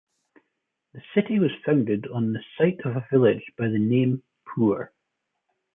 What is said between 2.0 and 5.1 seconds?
on the site of a village by the name "poor".